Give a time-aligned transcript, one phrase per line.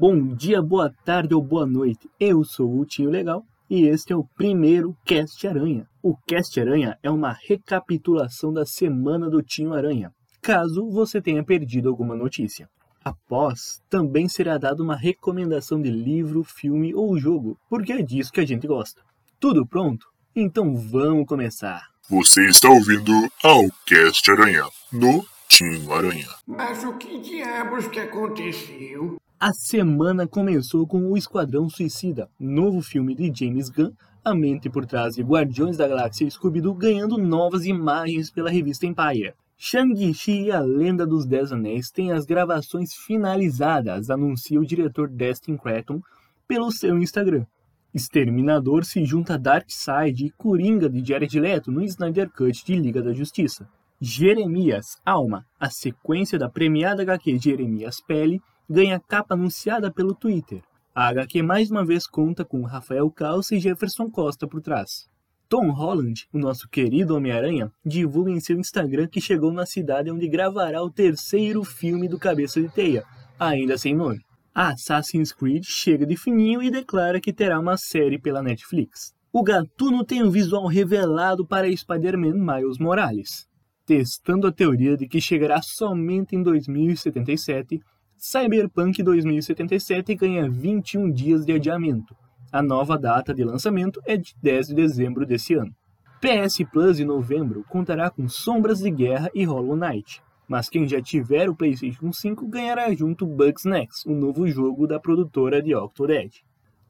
[0.00, 2.08] Bom dia, boa tarde ou boa noite.
[2.18, 5.86] Eu sou o Tio Legal e este é o primeiro Cast Aranha.
[6.02, 10.10] O Cast Aranha é uma recapitulação da semana do Tinho Aranha,
[10.40, 12.66] caso você tenha perdido alguma notícia.
[13.04, 18.40] Após, também será dada uma recomendação de livro, filme ou jogo, porque é disso que
[18.40, 19.02] a gente gosta.
[19.38, 20.06] Tudo pronto?
[20.34, 21.88] Então vamos começar.
[22.08, 23.12] Você está ouvindo
[23.44, 26.28] ao Cast Aranha, no Tinho Aranha.
[26.46, 29.20] Mas o que diabos que aconteceu?
[29.42, 34.84] A semana começou com O Esquadrão Suicida, novo filme de James Gunn, a mente por
[34.84, 39.32] trás de Guardiões da Galáxia e Scooby-Doo ganhando novas imagens pela revista Empire.
[39.56, 45.56] Shang-Chi e a Lenda dos Dez Anéis têm as gravações finalizadas, anuncia o diretor Destin
[45.56, 46.02] Cretton
[46.46, 47.46] pelo seu Instagram.
[47.94, 53.00] Exterminador se junta a Darkseid e Coringa de Jared Leto no Snyder Cut de Liga
[53.00, 53.66] da Justiça.
[54.02, 58.38] Jeremias, Alma, a sequência da premiada HQ Jeremias Pele,
[58.70, 60.62] ganha capa anunciada pelo Twitter.
[60.94, 65.08] A HQ mais uma vez conta com Rafael Calça e Jefferson Costa por trás.
[65.48, 70.28] Tom Holland, o nosso querido Homem-Aranha, divulga em seu Instagram que chegou na cidade onde
[70.28, 73.04] gravará o terceiro filme do Cabeça de Teia,
[73.36, 74.20] ainda sem nome.
[74.54, 79.12] A Assassin's Creed chega de fininho e declara que terá uma série pela Netflix.
[79.32, 83.48] O Gatuno tem um visual revelado para Spider-Man Miles Morales.
[83.84, 87.80] Testando a teoria de que chegará somente em 2077,
[88.22, 92.14] Cyberpunk 2077 ganha 21 dias de adiamento.
[92.52, 95.74] A nova data de lançamento é de 10 de dezembro desse ano.
[96.20, 101.00] PS Plus em novembro contará com Sombras de Guerra e Hollow Knight, mas quem já
[101.00, 106.30] tiver o PlayStation 5 ganhará junto Bugs Next, o novo jogo da produtora de Octodad.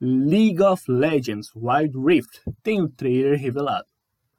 [0.00, 3.86] League of Legends Wild Rift tem o trailer revelado.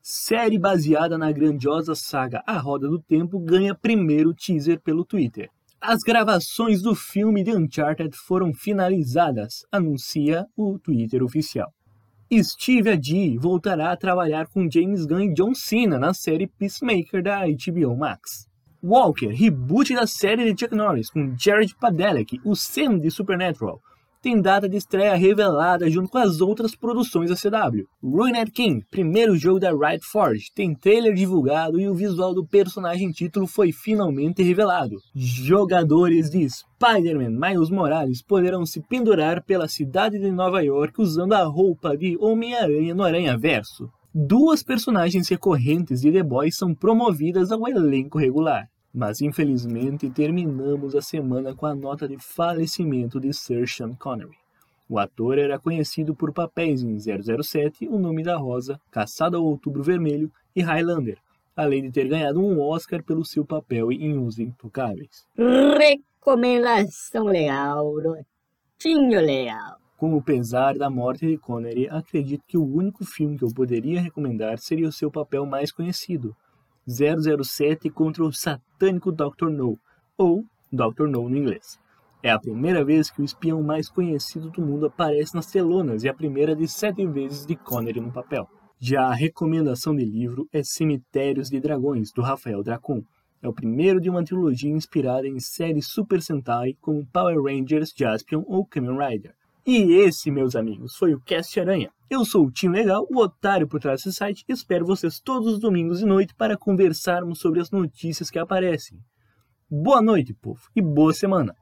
[0.00, 5.50] Série baseada na grandiosa saga A Roda do Tempo ganha primeiro teaser pelo Twitter.
[5.80, 11.72] As gravações do filme The Uncharted foram finalizadas, anuncia o Twitter oficial.
[12.42, 17.42] Steve Adi voltará a trabalhar com James Gunn e John Cena na série Peacemaker da
[17.46, 18.48] HBO Max.
[18.82, 23.80] Walker, reboot da série de Chuck Norris com Jared Padalecki, o Sam de Supernatural,
[24.26, 27.84] tem data de estreia revelada junto com as outras produções da CW.
[28.02, 33.12] Ruined King, primeiro jogo da Riot Forge, tem trailer divulgado e o visual do personagem
[33.12, 34.96] título foi finalmente revelado.
[35.14, 41.44] Jogadores de Spider-Man Miles Morales poderão se pendurar pela cidade de Nova York usando a
[41.44, 43.88] roupa de Homem-Aranha no Aranha Verso.
[44.12, 48.66] Duas personagens recorrentes de The Boys são promovidas ao elenco regular.
[48.96, 54.38] Mas infelizmente terminamos a semana com a nota de falecimento de Sir Sean Connery.
[54.88, 59.82] O ator era conhecido por papéis em 007, O Nome da Rosa, Caçada ao Outubro
[59.82, 61.18] Vermelho e Highlander,
[61.54, 65.26] além de ter ganhado um Oscar pelo seu papel em Os Intocáveis.
[65.36, 67.92] Recomendação legal,
[68.78, 69.76] Tinho legal.
[69.98, 74.00] Com o pesar da morte de Connery, acredito que o único filme que eu poderia
[74.00, 76.34] recomendar seria o seu papel mais conhecido,
[76.88, 79.48] 007 contra o satânico Dr.
[79.50, 79.78] No,
[80.16, 81.06] ou Dr.
[81.08, 81.78] No no inglês.
[82.22, 86.08] É a primeira vez que o espião mais conhecido do mundo aparece nas telonas e
[86.08, 88.48] a primeira de sete vezes de Connery no papel.
[88.78, 93.02] Já a recomendação de livro é Cemitérios de Dragões, do Rafael Dracon.
[93.42, 98.42] É o primeiro de uma trilogia inspirada em séries Super Sentai como Power Rangers, Jaspion
[98.46, 99.34] ou Kamen Rider.
[99.68, 101.90] E esse, meus amigos, foi o Cast Aranha.
[102.08, 105.54] Eu sou o Tim Legal, o otário por trás desse site, e espero vocês todos
[105.54, 109.00] os domingos e noite para conversarmos sobre as notícias que aparecem.
[109.68, 111.52] Boa noite, povo, e boa semana!